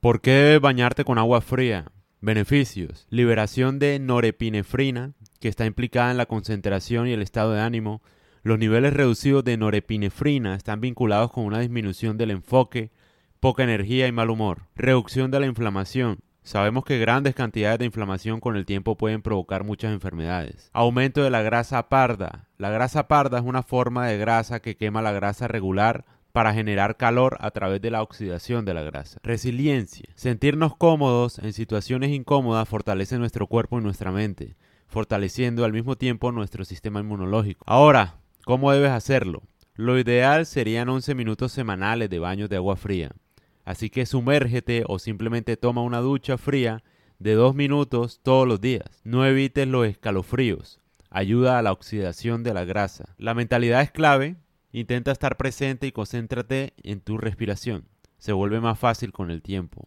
[0.00, 1.90] ¿Por qué bañarte con agua fría?
[2.20, 3.08] Beneficios.
[3.10, 8.00] Liberación de norepinefrina, que está implicada en la concentración y el estado de ánimo.
[8.44, 12.92] Los niveles reducidos de norepinefrina están vinculados con una disminución del enfoque,
[13.40, 14.68] poca energía y mal humor.
[14.76, 16.20] Reducción de la inflamación.
[16.44, 20.70] Sabemos que grandes cantidades de inflamación con el tiempo pueden provocar muchas enfermedades.
[20.74, 22.46] Aumento de la grasa parda.
[22.56, 26.96] La grasa parda es una forma de grasa que quema la grasa regular para generar
[26.96, 29.18] calor a través de la oxidación de la grasa.
[29.22, 30.08] Resiliencia.
[30.14, 36.32] Sentirnos cómodos en situaciones incómodas fortalece nuestro cuerpo y nuestra mente, fortaleciendo al mismo tiempo
[36.32, 37.64] nuestro sistema inmunológico.
[37.66, 39.42] Ahora, ¿cómo debes hacerlo?
[39.74, 43.10] Lo ideal serían 11 minutos semanales de baños de agua fría.
[43.64, 46.82] Así que sumérgete o simplemente toma una ducha fría
[47.18, 49.02] de 2 minutos todos los días.
[49.04, 50.80] No evites los escalofríos.
[51.10, 53.14] Ayuda a la oxidación de la grasa.
[53.18, 54.36] La mentalidad es clave
[54.78, 57.88] Intenta estar presente y concéntrate en tu respiración.
[58.18, 59.86] Se vuelve más fácil con el tiempo.